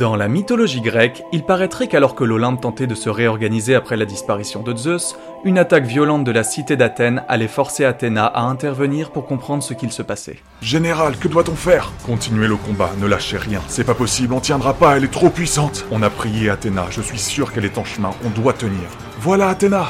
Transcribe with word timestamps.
Dans 0.00 0.16
la 0.16 0.28
mythologie 0.28 0.80
grecque, 0.80 1.22
il 1.30 1.42
paraîtrait 1.42 1.86
qu'alors 1.86 2.14
que 2.14 2.24
l'Olympe 2.24 2.62
tentait 2.62 2.86
de 2.86 2.94
se 2.94 3.10
réorganiser 3.10 3.74
après 3.74 3.98
la 3.98 4.06
disparition 4.06 4.62
de 4.62 4.74
Zeus, 4.74 5.14
une 5.44 5.58
attaque 5.58 5.84
violente 5.84 6.24
de 6.24 6.30
la 6.30 6.42
cité 6.42 6.74
d'Athènes 6.74 7.22
allait 7.28 7.48
forcer 7.48 7.84
Athéna 7.84 8.24
à 8.24 8.44
intervenir 8.44 9.10
pour 9.10 9.26
comprendre 9.26 9.62
ce 9.62 9.74
qu'il 9.74 9.92
se 9.92 10.00
passait. 10.00 10.38
Général, 10.62 11.18
que 11.18 11.28
doit-on 11.28 11.54
faire? 11.54 11.92
Continuez 12.06 12.48
le 12.48 12.56
combat, 12.56 12.88
ne 12.98 13.06
lâchez 13.06 13.36
rien. 13.36 13.60
C'est 13.68 13.84
pas 13.84 13.92
possible, 13.92 14.32
on 14.32 14.40
tiendra 14.40 14.72
pas, 14.72 14.96
elle 14.96 15.04
est 15.04 15.08
trop 15.08 15.28
puissante. 15.28 15.84
On 15.90 16.00
a 16.00 16.08
prié 16.08 16.48
Athéna, 16.48 16.86
je 16.88 17.02
suis 17.02 17.18
sûr 17.18 17.52
qu'elle 17.52 17.66
est 17.66 17.76
en 17.76 17.84
chemin, 17.84 18.12
on 18.24 18.30
doit 18.30 18.54
tenir. 18.54 18.88
Voilà 19.18 19.50
Athéna 19.50 19.88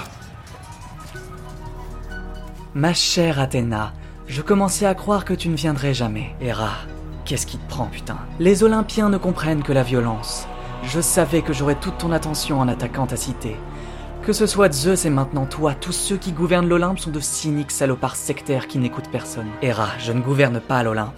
Ma 2.75 2.95
chère 2.95 3.39
Athéna, 3.39 3.93
je 4.27 4.43
commençais 4.43 4.87
à 4.87 4.95
croire 4.97 5.25
que 5.25 5.35
tu 5.35 5.49
ne 5.49 5.57
viendrais 5.57 5.95
jamais. 5.95 6.35
Héra, 6.41 6.73
Qu'est-ce 7.25 7.46
qui 7.46 7.59
te 7.59 7.68
prend, 7.68 7.87
putain 7.87 8.16
Les 8.38 8.62
Olympiens 8.62 9.09
ne 9.09 9.19
comprennent 9.19 9.62
que 9.62 9.73
la 9.73 9.83
violence. 9.83 10.47
Je 10.83 11.01
savais 11.01 11.42
que 11.42 11.52
j'aurais 11.52 11.74
toute 11.74 11.98
ton 11.98 12.12
attention 12.12 12.59
en 12.59 12.69
attaquant 12.69 13.06
ta 13.06 13.16
cité. 13.16 13.56
Que 14.23 14.33
ce 14.33 14.47
soit 14.47 14.73
Zeus 14.73 15.06
et 15.06 15.11
maintenant 15.11 15.47
toi, 15.47 15.75
tous 15.75 15.92
ceux 15.92 16.16
qui 16.16 16.33
gouvernent 16.33 16.69
l'Olympe 16.69 16.98
sont 16.98 17.11
de 17.11 17.20
cyniques 17.20 17.70
salopards 17.70 18.16
sectaires 18.16 18.66
qui 18.66 18.78
n'écoutent 18.78 19.11
personne. 19.11 19.48
Hera, 19.62 19.88
je 19.98 20.12
ne 20.12 20.20
gouverne 20.20 20.61
pas 20.61 20.83
l'Olympe. 20.83 21.14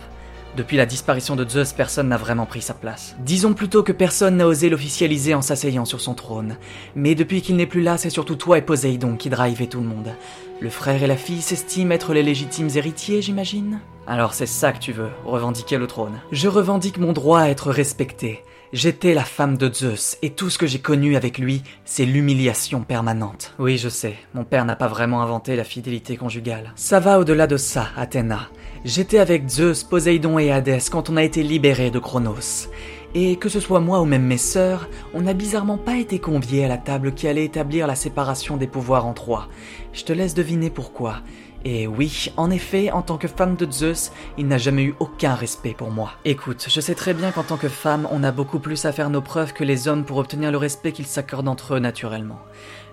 Depuis 0.54 0.76
la 0.76 0.84
disparition 0.84 1.34
de 1.34 1.48
Zeus, 1.48 1.72
personne 1.72 2.08
n'a 2.08 2.18
vraiment 2.18 2.44
pris 2.44 2.60
sa 2.60 2.74
place. 2.74 3.16
Disons 3.20 3.54
plutôt 3.54 3.82
que 3.82 3.92
personne 3.92 4.36
n'a 4.36 4.46
osé 4.46 4.68
l'officialiser 4.68 5.34
en 5.34 5.40
s'asseyant 5.40 5.86
sur 5.86 6.02
son 6.02 6.12
trône. 6.12 6.58
Mais 6.94 7.14
depuis 7.14 7.40
qu'il 7.40 7.56
n'est 7.56 7.64
plus 7.64 7.80
là, 7.80 7.96
c'est 7.96 8.10
surtout 8.10 8.36
toi 8.36 8.58
et 8.58 8.62
Poséidon 8.62 9.16
qui 9.16 9.30
drivez 9.30 9.66
tout 9.66 9.80
le 9.80 9.86
monde. 9.86 10.12
Le 10.60 10.68
frère 10.68 11.02
et 11.02 11.06
la 11.06 11.16
fille 11.16 11.40
s'estiment 11.40 11.92
être 11.92 12.12
les 12.12 12.22
légitimes 12.22 12.68
héritiers, 12.74 13.22
j'imagine? 13.22 13.80
Alors 14.06 14.34
c'est 14.34 14.44
ça 14.44 14.72
que 14.72 14.78
tu 14.78 14.92
veux, 14.92 15.08
revendiquer 15.24 15.78
le 15.78 15.86
trône? 15.86 16.20
Je 16.32 16.48
revendique 16.48 16.98
mon 16.98 17.14
droit 17.14 17.40
à 17.40 17.48
être 17.48 17.70
respecté. 17.70 18.42
J'étais 18.72 19.12
la 19.12 19.24
femme 19.24 19.58
de 19.58 19.70
Zeus, 19.70 20.16
et 20.22 20.30
tout 20.30 20.48
ce 20.48 20.56
que 20.56 20.66
j'ai 20.66 20.78
connu 20.78 21.14
avec 21.14 21.36
lui, 21.36 21.62
c'est 21.84 22.06
l'humiliation 22.06 22.80
permanente. 22.80 23.52
Oui, 23.58 23.76
je 23.76 23.90
sais, 23.90 24.14
mon 24.32 24.44
père 24.44 24.64
n'a 24.64 24.76
pas 24.76 24.88
vraiment 24.88 25.20
inventé 25.20 25.56
la 25.56 25.64
fidélité 25.64 26.16
conjugale. 26.16 26.72
Ça 26.74 26.98
va 26.98 27.18
au-delà 27.18 27.46
de 27.46 27.58
ça, 27.58 27.88
Athéna. 27.98 28.48
J'étais 28.86 29.18
avec 29.18 29.46
Zeus, 29.46 29.84
Poséidon 29.84 30.38
et 30.38 30.50
Hadès 30.50 30.88
quand 30.90 31.10
on 31.10 31.18
a 31.18 31.22
été 31.22 31.42
libérés 31.42 31.90
de 31.90 31.98
Chronos. 31.98 32.70
Et 33.14 33.36
que 33.36 33.50
ce 33.50 33.60
soit 33.60 33.80
moi 33.80 34.00
ou 34.00 34.06
même 34.06 34.24
mes 34.24 34.38
sœurs, 34.38 34.88
on 35.12 35.20
n'a 35.20 35.34
bizarrement 35.34 35.76
pas 35.76 35.98
été 35.98 36.18
conviés 36.18 36.64
à 36.64 36.68
la 36.68 36.78
table 36.78 37.12
qui 37.12 37.28
allait 37.28 37.44
établir 37.44 37.86
la 37.86 37.94
séparation 37.94 38.56
des 38.56 38.66
pouvoirs 38.66 39.04
en 39.04 39.12
trois. 39.12 39.48
Je 39.92 40.04
te 40.04 40.14
laisse 40.14 40.32
deviner 40.32 40.70
pourquoi. 40.70 41.16
Et 41.64 41.86
oui, 41.86 42.32
en 42.36 42.50
effet, 42.50 42.90
en 42.90 43.02
tant 43.02 43.18
que 43.18 43.28
femme 43.28 43.54
de 43.54 43.70
Zeus, 43.70 44.10
il 44.36 44.48
n'a 44.48 44.58
jamais 44.58 44.82
eu 44.82 44.94
aucun 44.98 45.34
respect 45.34 45.74
pour 45.74 45.90
moi. 45.90 46.12
Écoute, 46.24 46.66
je 46.68 46.80
sais 46.80 46.94
très 46.94 47.14
bien 47.14 47.30
qu'en 47.30 47.44
tant 47.44 47.56
que 47.56 47.68
femme, 47.68 48.08
on 48.10 48.24
a 48.24 48.32
beaucoup 48.32 48.58
plus 48.58 48.84
à 48.84 48.92
faire 48.92 49.10
nos 49.10 49.20
preuves 49.20 49.52
que 49.52 49.62
les 49.62 49.86
hommes 49.86 50.04
pour 50.04 50.16
obtenir 50.16 50.50
le 50.50 50.58
respect 50.58 50.92
qu'ils 50.92 51.06
s'accordent 51.06 51.48
entre 51.48 51.74
eux 51.74 51.78
naturellement. 51.78 52.40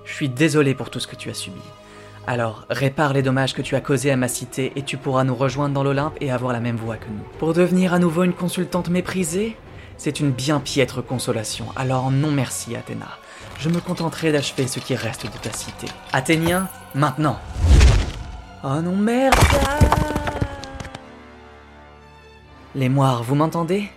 Je 0.05 0.13
suis 0.13 0.29
désolé 0.29 0.75
pour 0.75 0.91
tout 0.91 0.99
ce 0.99 1.07
que 1.07 1.15
tu 1.15 1.29
as 1.29 1.33
subi. 1.33 1.61
Alors, 2.27 2.65
répare 2.69 3.13
les 3.13 3.23
dommages 3.23 3.55
que 3.55 3.63
tu 3.63 3.75
as 3.75 3.81
causés 3.81 4.11
à 4.11 4.17
ma 4.17 4.27
cité 4.27 4.71
et 4.75 4.83
tu 4.83 4.97
pourras 4.97 5.23
nous 5.23 5.33
rejoindre 5.35 5.73
dans 5.73 5.83
l'Olympe 5.83 6.17
et 6.21 6.31
avoir 6.31 6.53
la 6.53 6.59
même 6.59 6.75
voix 6.75 6.97
que 6.97 7.07
nous. 7.07 7.23
Pour 7.39 7.55
devenir 7.55 7.93
à 7.93 7.99
nouveau 7.99 8.23
une 8.23 8.33
consultante 8.33 8.89
méprisée 8.89 9.55
C'est 9.97 10.19
une 10.19 10.31
bien 10.31 10.59
piètre 10.59 11.03
consolation, 11.03 11.65
alors 11.75 12.11
non 12.11 12.31
merci 12.31 12.75
Athéna. 12.75 13.07
Je 13.59 13.69
me 13.69 13.79
contenterai 13.79 14.31
d'achever 14.31 14.67
ce 14.67 14.79
qui 14.79 14.95
reste 14.95 15.25
de 15.25 15.37
ta 15.41 15.51
cité. 15.51 15.87
Athénien, 16.13 16.69
maintenant 16.93 17.39
Oh 18.61 18.81
non 18.81 18.97
merde 18.97 19.35
Les 22.75 22.89
moires, 22.89 23.23
vous 23.23 23.35
m'entendez? 23.35 23.89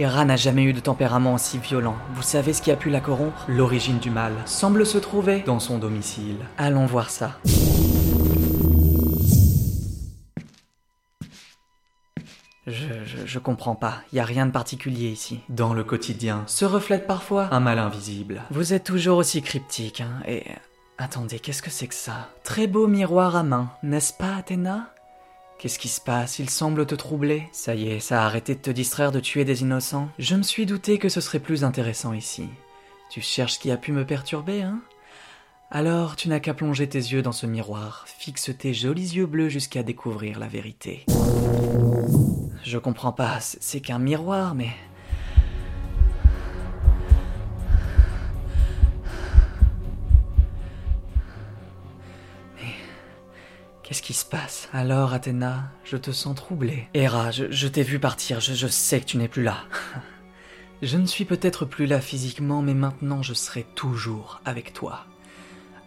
Hera 0.00 0.24
n'a 0.24 0.34
jamais 0.34 0.64
eu 0.64 0.72
de 0.72 0.80
tempérament 0.80 1.34
aussi 1.34 1.58
violent. 1.58 1.94
Vous 2.12 2.22
savez 2.22 2.52
ce 2.52 2.60
qui 2.60 2.72
a 2.72 2.76
pu 2.76 2.90
la 2.90 3.00
corrompre? 3.00 3.44
L'origine 3.46 4.00
du 4.00 4.10
mal 4.10 4.32
semble 4.46 4.84
se 4.84 4.98
trouver 4.98 5.44
dans 5.46 5.60
son 5.60 5.78
domicile. 5.78 6.38
Allons 6.58 6.86
voir 6.86 7.08
ça. 7.08 7.38
Je, 12.66 12.72
je, 13.24 13.38
comprends 13.38 13.76
pas, 13.76 13.98
y 14.12 14.18
a 14.18 14.24
rien 14.24 14.46
de 14.46 14.50
particulier 14.50 15.10
ici. 15.10 15.38
Dans 15.50 15.72
le 15.72 15.84
quotidien, 15.84 16.42
se 16.46 16.64
reflète 16.64 17.06
parfois 17.06 17.48
un 17.52 17.60
mal 17.60 17.78
invisible. 17.78 18.42
Vous 18.50 18.72
êtes 18.72 18.84
toujours 18.84 19.18
aussi 19.18 19.40
cryptique, 19.40 20.00
hein, 20.00 20.20
et... 20.26 20.42
Attendez, 20.96 21.40
qu'est-ce 21.40 21.62
que 21.62 21.70
c'est 21.70 21.88
que 21.88 21.94
ça? 21.94 22.30
Très 22.44 22.68
beau 22.68 22.86
miroir 22.86 23.34
à 23.34 23.42
main, 23.42 23.72
n'est-ce 23.82 24.12
pas, 24.12 24.36
Athéna? 24.36 24.94
Qu'est-ce 25.58 25.80
qui 25.80 25.88
se 25.88 26.00
passe? 26.00 26.38
Il 26.38 26.48
semble 26.48 26.86
te 26.86 26.94
troubler. 26.94 27.48
Ça 27.52 27.74
y 27.74 27.88
est, 27.88 27.98
ça 27.98 28.22
a 28.22 28.26
arrêté 28.26 28.54
de 28.54 28.60
te 28.60 28.70
distraire 28.70 29.10
de 29.10 29.18
tuer 29.18 29.44
des 29.44 29.62
innocents. 29.62 30.08
Je 30.20 30.36
me 30.36 30.42
suis 30.42 30.66
douté 30.66 30.98
que 30.98 31.08
ce 31.08 31.20
serait 31.20 31.40
plus 31.40 31.64
intéressant 31.64 32.12
ici. 32.12 32.48
Tu 33.10 33.20
cherches 33.20 33.58
qui 33.58 33.72
a 33.72 33.76
pu 33.76 33.90
me 33.90 34.06
perturber, 34.06 34.62
hein? 34.62 34.80
Alors, 35.72 36.14
tu 36.14 36.28
n'as 36.28 36.38
qu'à 36.38 36.54
plonger 36.54 36.88
tes 36.88 36.98
yeux 36.98 37.22
dans 37.22 37.32
ce 37.32 37.46
miroir. 37.46 38.04
Fixe 38.06 38.52
tes 38.56 38.72
jolis 38.72 39.16
yeux 39.16 39.26
bleus 39.26 39.48
jusqu'à 39.48 39.82
découvrir 39.82 40.38
la 40.38 40.46
vérité. 40.46 41.06
Je 42.62 42.78
comprends 42.78 43.12
pas, 43.12 43.40
c'est 43.40 43.80
qu'un 43.80 43.98
miroir, 43.98 44.54
mais... 44.54 44.70
Qu'est-ce 53.84 54.00
qui 54.00 54.14
se 54.14 54.24
passe? 54.24 54.70
Alors, 54.72 55.12
Athéna, 55.12 55.64
je 55.84 55.98
te 55.98 56.10
sens 56.10 56.34
troublée. 56.34 56.88
Héra, 56.94 57.30
je, 57.30 57.68
t'ai 57.68 57.82
vu 57.82 57.98
partir, 57.98 58.40
je, 58.40 58.54
je 58.54 58.66
sais 58.66 58.98
que 58.98 59.04
tu 59.04 59.18
n'es 59.18 59.28
plus 59.28 59.42
là. 59.42 59.58
je 60.82 60.96
ne 60.96 61.04
suis 61.04 61.26
peut-être 61.26 61.66
plus 61.66 61.84
là 61.84 62.00
physiquement, 62.00 62.62
mais 62.62 62.72
maintenant 62.72 63.22
je 63.22 63.34
serai 63.34 63.66
toujours 63.74 64.40
avec 64.46 64.72
toi. 64.72 65.04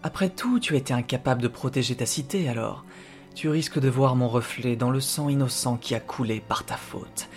Après 0.03 0.29
tout, 0.29 0.59
tu 0.59 0.75
étais 0.75 0.93
incapable 0.93 1.41
de 1.41 1.47
protéger 1.47 1.95
ta 1.95 2.05
cité, 2.05 2.47
alors 2.47 2.85
tu 3.33 3.49
risques 3.49 3.79
de 3.79 3.89
voir 3.89 4.15
mon 4.15 4.29
reflet 4.29 4.75
dans 4.75 4.91
le 4.91 5.01
sang 5.01 5.27
innocent 5.27 5.77
qui 5.77 5.95
a 5.95 5.99
coulé 5.99 6.39
par 6.39 6.65
ta 6.65 6.77
faute. 6.77 7.29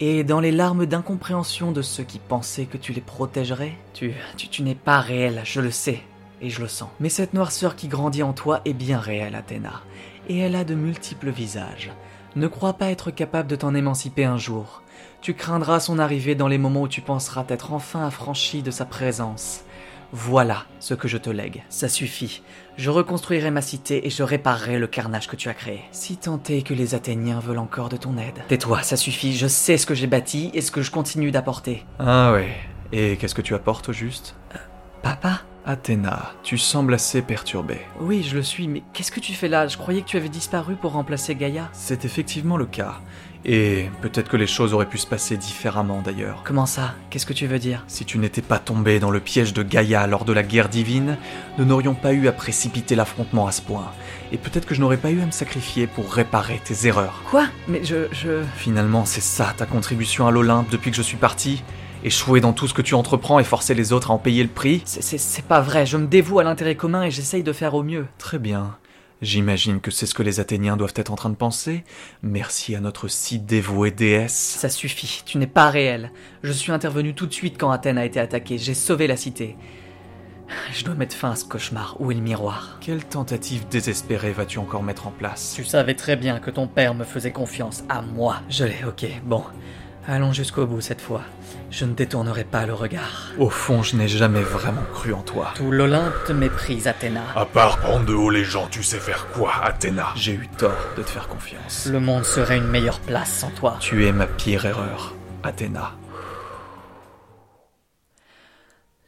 Et 0.00 0.24
dans 0.24 0.40
les 0.40 0.52
larmes 0.52 0.86
d'incompréhension 0.86 1.70
de 1.70 1.82
ceux 1.82 2.04
qui 2.04 2.18
pensaient 2.18 2.66
que 2.66 2.76
tu 2.76 2.92
les 2.92 3.00
protégerais, 3.00 3.76
tu, 3.94 4.14
tu, 4.36 4.48
tu 4.48 4.62
n'es 4.62 4.74
pas 4.74 5.00
réel, 5.00 5.42
je 5.44 5.60
le 5.60 5.70
sais, 5.70 6.02
et 6.40 6.50
je 6.50 6.60
le 6.60 6.68
sens. 6.68 6.90
Mais 7.00 7.08
cette 7.08 7.34
noirceur 7.34 7.76
qui 7.76 7.88
grandit 7.88 8.22
en 8.22 8.32
toi 8.32 8.60
est 8.64 8.72
bien 8.72 8.98
réelle, 8.98 9.34
Athéna, 9.34 9.82
et 10.28 10.38
elle 10.38 10.56
a 10.56 10.64
de 10.64 10.74
multiples 10.74 11.30
visages. 11.30 11.90
Ne 12.36 12.46
crois 12.46 12.74
pas 12.74 12.90
être 12.90 13.10
capable 13.10 13.48
de 13.48 13.56
t'en 13.56 13.74
émanciper 13.74 14.24
un 14.24 14.38
jour. 14.38 14.82
Tu 15.20 15.34
craindras 15.34 15.80
son 15.80 15.98
arrivée 15.98 16.34
dans 16.34 16.48
les 16.48 16.58
moments 16.58 16.82
où 16.82 16.88
tu 16.88 17.00
penseras 17.00 17.44
t'être 17.44 17.72
enfin 17.72 18.06
affranchi 18.06 18.62
de 18.62 18.70
sa 18.70 18.84
présence. 18.84 19.62
Voilà 20.12 20.64
ce 20.78 20.94
que 20.94 21.08
je 21.08 21.18
te 21.18 21.28
lègue. 21.28 21.64
Ça 21.68 21.88
suffit. 21.88 22.42
Je 22.76 22.88
reconstruirai 22.88 23.50
ma 23.50 23.60
cité 23.60 24.06
et 24.06 24.10
je 24.10 24.22
réparerai 24.22 24.78
le 24.78 24.86
carnage 24.86 25.28
que 25.28 25.36
tu 25.36 25.48
as 25.48 25.54
créé. 25.54 25.82
Si 25.90 26.16
tant 26.16 26.40
est 26.48 26.62
que 26.62 26.72
les 26.72 26.94
Athéniens 26.94 27.40
veulent 27.40 27.58
encore 27.58 27.90
de 27.90 27.98
ton 27.98 28.16
aide. 28.16 28.38
Tais-toi, 28.48 28.82
ça 28.82 28.96
suffit. 28.96 29.36
Je 29.36 29.46
sais 29.46 29.76
ce 29.76 29.84
que 29.84 29.94
j'ai 29.94 30.06
bâti 30.06 30.50
et 30.54 30.62
ce 30.62 30.70
que 30.70 30.80
je 30.80 30.90
continue 30.90 31.30
d'apporter. 31.30 31.84
Ah 31.98 32.32
ouais. 32.32 32.48
Et 32.92 33.16
qu'est-ce 33.16 33.34
que 33.34 33.42
tu 33.42 33.54
apportes 33.54 33.90
au 33.90 33.92
juste? 33.92 34.34
Papa? 35.02 35.42
Athéna, 35.68 36.32
tu 36.42 36.56
sembles 36.56 36.94
assez 36.94 37.20
perturbée. 37.20 37.82
Oui, 38.00 38.22
je 38.26 38.36
le 38.36 38.42
suis, 38.42 38.66
mais 38.68 38.82
qu'est-ce 38.94 39.12
que 39.12 39.20
tu 39.20 39.34
fais 39.34 39.48
là? 39.48 39.66
Je 39.66 39.76
croyais 39.76 40.00
que 40.00 40.06
tu 40.06 40.16
avais 40.16 40.30
disparu 40.30 40.76
pour 40.76 40.92
remplacer 40.92 41.34
Gaïa. 41.34 41.68
C'est 41.74 42.06
effectivement 42.06 42.56
le 42.56 42.64
cas. 42.64 42.94
Et 43.44 43.90
peut-être 44.00 44.30
que 44.30 44.38
les 44.38 44.46
choses 44.46 44.72
auraient 44.72 44.88
pu 44.88 44.96
se 44.96 45.06
passer 45.06 45.36
différemment 45.36 46.00
d'ailleurs. 46.02 46.40
Comment 46.42 46.64
ça? 46.64 46.94
Qu'est-ce 47.10 47.26
que 47.26 47.34
tu 47.34 47.46
veux 47.46 47.58
dire? 47.58 47.84
Si 47.86 48.06
tu 48.06 48.16
n'étais 48.16 48.40
pas 48.40 48.58
tombé 48.58 48.98
dans 48.98 49.10
le 49.10 49.20
piège 49.20 49.52
de 49.52 49.62
Gaïa 49.62 50.06
lors 50.06 50.24
de 50.24 50.32
la 50.32 50.42
guerre 50.42 50.70
divine, 50.70 51.18
nous 51.58 51.66
n'aurions 51.66 51.94
pas 51.94 52.14
eu 52.14 52.28
à 52.28 52.32
précipiter 52.32 52.94
l'affrontement 52.94 53.46
à 53.46 53.52
ce 53.52 53.60
point. 53.60 53.92
Et 54.32 54.38
peut-être 54.38 54.64
que 54.64 54.74
je 54.74 54.80
n'aurais 54.80 54.96
pas 54.96 55.10
eu 55.10 55.20
à 55.20 55.26
me 55.26 55.32
sacrifier 55.32 55.86
pour 55.86 56.10
réparer 56.10 56.62
tes 56.64 56.86
erreurs. 56.86 57.22
Quoi? 57.30 57.44
Mais 57.68 57.84
je... 57.84 58.08
je... 58.12 58.42
Finalement, 58.56 59.04
c'est 59.04 59.20
ça 59.20 59.52
ta 59.54 59.66
contribution 59.66 60.26
à 60.26 60.30
l'Olympe 60.30 60.70
depuis 60.70 60.90
que 60.90 60.96
je 60.96 61.02
suis 61.02 61.18
parti? 61.18 61.62
Échouer 62.04 62.40
dans 62.40 62.52
tout 62.52 62.68
ce 62.68 62.74
que 62.74 62.82
tu 62.82 62.94
entreprends 62.94 63.38
et 63.40 63.44
forcer 63.44 63.74
les 63.74 63.92
autres 63.92 64.10
à 64.10 64.14
en 64.14 64.18
payer 64.18 64.42
le 64.42 64.48
prix 64.48 64.82
C'est- 64.84 65.42
pas 65.46 65.60
vrai, 65.60 65.84
je 65.86 65.96
me 65.96 66.06
dévoue 66.06 66.38
à 66.38 66.44
l'intérêt 66.44 66.76
commun 66.76 67.02
et 67.02 67.10
j'essaye 67.10 67.42
de 67.42 67.52
faire 67.52 67.74
au 67.74 67.82
mieux. 67.82 68.06
Très 68.18 68.38
bien. 68.38 68.76
J'imagine 69.20 69.80
que 69.80 69.90
c'est 69.90 70.06
ce 70.06 70.14
que 70.14 70.22
les 70.22 70.38
Athéniens 70.38 70.76
doivent 70.76 70.92
être 70.94 71.10
en 71.10 71.16
train 71.16 71.30
de 71.30 71.34
penser. 71.34 71.82
Merci 72.22 72.76
à 72.76 72.80
notre 72.80 73.08
si 73.08 73.40
dévouée 73.40 73.90
déesse. 73.90 74.36
Ça 74.60 74.68
suffit, 74.68 75.22
tu 75.26 75.38
n'es 75.38 75.48
pas 75.48 75.70
réel. 75.70 76.12
Je 76.44 76.52
suis 76.52 76.70
intervenu 76.70 77.14
tout 77.14 77.26
de 77.26 77.32
suite 77.34 77.56
quand 77.58 77.72
Athènes 77.72 77.98
a 77.98 78.04
été 78.04 78.20
attaquée, 78.20 78.58
j'ai 78.58 78.74
sauvé 78.74 79.08
la 79.08 79.16
cité. 79.16 79.56
Je 80.72 80.84
dois 80.84 80.94
mettre 80.94 81.16
fin 81.16 81.32
à 81.32 81.36
ce 81.36 81.44
cauchemar. 81.44 81.96
Où 81.98 82.12
est 82.12 82.14
le 82.14 82.20
miroir? 82.20 82.78
Quelle 82.80 83.04
tentative 83.04 83.66
désespérée 83.68 84.30
vas-tu 84.32 84.58
encore 84.60 84.84
mettre 84.84 85.08
en 85.08 85.10
place? 85.10 85.52
Tu 85.56 85.64
savais 85.64 85.94
très 85.94 86.14
bien 86.14 86.38
que 86.38 86.50
ton 86.52 86.68
père 86.68 86.94
me 86.94 87.04
faisait 87.04 87.32
confiance, 87.32 87.82
à 87.88 88.02
moi. 88.02 88.36
Je 88.48 88.64
l'ai, 88.64 88.84
ok, 88.86 89.04
bon. 89.24 89.42
Allons 90.10 90.32
jusqu'au 90.32 90.66
bout 90.66 90.80
cette 90.80 91.02
fois. 91.02 91.20
Je 91.70 91.84
ne 91.84 91.92
détournerai 91.92 92.44
pas 92.44 92.64
le 92.64 92.72
regard. 92.72 93.30
Au 93.36 93.50
fond, 93.50 93.82
je 93.82 93.94
n'ai 93.94 94.08
jamais 94.08 94.40
vraiment 94.40 94.84
cru 94.94 95.12
en 95.12 95.20
toi. 95.20 95.52
Tout 95.54 95.70
l'Olympe 95.70 96.14
te 96.26 96.32
méprise, 96.32 96.86
Athéna. 96.86 97.24
À 97.36 97.44
part 97.44 97.76
prendre 97.76 98.06
de 98.06 98.14
haut 98.14 98.30
les 98.30 98.42
gens, 98.42 98.68
tu 98.68 98.82
sais 98.82 99.00
faire 99.00 99.26
quoi, 99.32 99.52
Athéna? 99.62 100.06
J'ai 100.16 100.32
eu 100.32 100.48
tort 100.56 100.94
de 100.96 101.02
te 101.02 101.10
faire 101.10 101.28
confiance. 101.28 101.84
Le 101.92 102.00
monde 102.00 102.24
serait 102.24 102.56
une 102.56 102.68
meilleure 102.68 103.00
place 103.00 103.30
sans 103.30 103.50
toi. 103.50 103.76
Tu 103.80 104.06
es 104.06 104.12
ma 104.12 104.26
pire 104.26 104.64
erreur, 104.64 105.14
Athéna. 105.42 105.92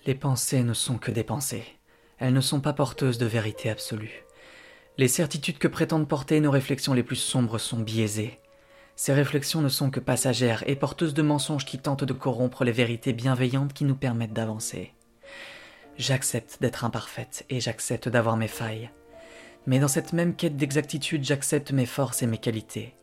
Les 0.04 0.14
pensées 0.14 0.62
ne 0.62 0.74
sont 0.74 0.98
que 0.98 1.10
des 1.10 1.24
pensées. 1.24 1.64
Elles 2.18 2.34
ne 2.34 2.42
sont 2.42 2.60
pas 2.60 2.74
porteuses 2.74 3.16
de 3.16 3.24
vérité 3.24 3.70
absolue. 3.70 4.26
Les 4.98 5.08
certitudes 5.08 5.56
que 5.56 5.68
prétendent 5.68 6.08
porter 6.08 6.40
nos 6.40 6.50
réflexions 6.50 6.92
les 6.92 7.02
plus 7.02 7.16
sombres 7.16 7.56
sont 7.56 7.78
biaisées. 7.78 8.38
Ces 9.00 9.14
réflexions 9.14 9.62
ne 9.62 9.70
sont 9.70 9.88
que 9.88 9.98
passagères 9.98 10.62
et 10.66 10.76
porteuses 10.76 11.14
de 11.14 11.22
mensonges 11.22 11.64
qui 11.64 11.78
tentent 11.78 12.04
de 12.04 12.12
corrompre 12.12 12.64
les 12.64 12.70
vérités 12.70 13.14
bienveillantes 13.14 13.72
qui 13.72 13.84
nous 13.84 13.94
permettent 13.94 14.34
d'avancer. 14.34 14.92
J'accepte 15.96 16.58
d'être 16.60 16.84
imparfaite 16.84 17.46
et 17.48 17.60
j'accepte 17.60 18.10
d'avoir 18.10 18.36
mes 18.36 18.46
failles. 18.46 18.90
Mais 19.64 19.78
dans 19.78 19.88
cette 19.88 20.12
même 20.12 20.36
quête 20.36 20.58
d'exactitude, 20.58 21.24
j'accepte 21.24 21.72
mes 21.72 21.86
forces 21.86 22.22
et 22.22 22.26
mes 22.26 22.36
qualités, 22.36 22.94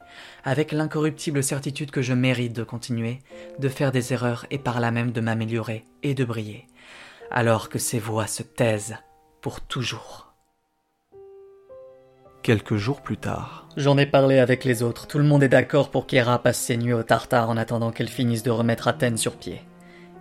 avec 0.44 0.72
l'incorruptible 0.72 1.42
certitude 1.42 1.90
que 1.90 2.04
je 2.04 2.14
mérite 2.14 2.54
de 2.54 2.64
continuer, 2.64 3.18
de 3.58 3.68
faire 3.68 3.92
des 3.92 4.14
erreurs 4.14 4.46
et 4.52 4.60
par 4.60 4.80
là 4.80 4.92
même 4.92 5.12
de 5.12 5.22
m'améliorer 5.22 5.84
et 6.04 6.14
de 6.14 6.26
briller, 6.26 6.68
alors 7.32 7.70
que 7.70 7.80
ces 7.80 7.98
voix 7.98 8.28
se 8.28 8.44
taisent 8.44 8.98
pour 9.42 9.62
toujours. 9.62 10.27
Quelques 12.48 12.78
jours 12.78 13.02
plus 13.02 13.18
tard. 13.18 13.68
J'en 13.76 13.98
ai 13.98 14.06
parlé 14.06 14.40
avec 14.40 14.64
les 14.64 14.82
autres. 14.82 15.06
Tout 15.06 15.18
le 15.18 15.26
monde 15.26 15.44
est 15.44 15.50
d'accord 15.50 15.92
pour 15.92 16.08
qu'Hera 16.08 16.42
passe 16.42 16.58
ses 16.58 16.78
nuits 16.78 16.94
au 16.94 17.04
tartare 17.04 17.50
en 17.50 17.58
attendant 17.58 17.92
qu'elle 17.92 18.08
finisse 18.08 18.42
de 18.42 18.50
remettre 18.50 18.88
Athènes 18.88 19.18
sur 19.18 19.36
pied. 19.36 19.60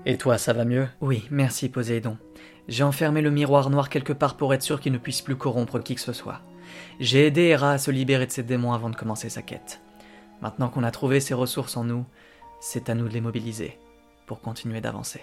Et 0.07 0.19
toi, 0.19 0.37
ça 0.37 0.53
va 0.53 0.65
mieux? 0.65 0.89
Oui, 1.01 1.29
merci 1.31 1.69
Poséidon. 1.69 2.19
J'ai 2.67 2.83
enfermé 2.83 3.21
le 3.23 3.31
miroir 3.31 3.71
noir 3.71 3.89
quelque 3.89 4.13
part 4.13 4.37
pour 4.37 4.53
être 4.55 4.65
sûr 4.65 4.81
qu'il 4.81 4.93
ne 4.93 4.99
puisse 4.99 5.23
plus 5.23 5.37
corrompre 5.37 5.79
qui 5.79 5.95
que 5.95 6.01
ce 6.01 6.13
soit. 6.13 6.41
J'ai 6.99 7.29
aidé 7.29 7.43
Hera 7.43 7.71
à 7.71 7.79
se 7.79 7.93
libérer 7.93 8.27
de 8.27 8.33
ses 8.33 8.43
démons 8.43 8.73
avant 8.73 8.91
de 8.91 8.97
commencer 8.97 9.29
sa 9.29 9.43
quête. 9.43 9.81
Maintenant 10.43 10.69
qu'on 10.69 10.83
a 10.83 10.91
trouvé 10.91 11.21
ses 11.21 11.35
ressources 11.35 11.77
en 11.77 11.85
nous, 11.85 12.07
c'est 12.59 12.91
à 12.91 12.97
nous 12.97 13.07
de 13.07 13.15
les 13.15 13.21
mobiliser 13.21 13.79
pour 14.27 14.41
continuer 14.41 14.81
d'avancer. 14.81 15.21